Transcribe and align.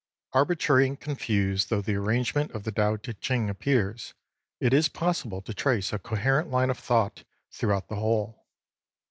Arbitrary 0.33 0.87
and 0.87 0.99
confused 0.99 1.69
though 1.69 1.83
the 1.83 1.93
arrange 1.93 2.33
ment 2.33 2.49
of 2.53 2.63
the 2.63 2.71
Tao 2.71 2.95
T& 2.97 3.13
Ching 3.13 3.51
appears, 3.51 4.15
it 4.59 4.73
is 4.73 4.89
possible 4.89 5.43
to 5.43 5.53
trace 5.53 5.93
a 5.93 5.99
coherent 5.99 6.49
line 6.49 6.71
of 6.71 6.79
thought 6.79 7.23
throughout 7.51 7.87
the 7.87 7.97
whole. 7.97 8.43